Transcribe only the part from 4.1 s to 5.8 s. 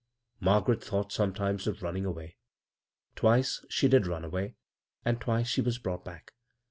away— and twice she was